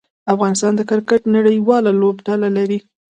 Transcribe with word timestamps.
افغانستان 0.33 0.73
د 0.75 0.81
کرکټ 0.89 1.21
نړۍواله 1.35 1.89
لوبډله 2.01 2.47
لري. 2.57 2.79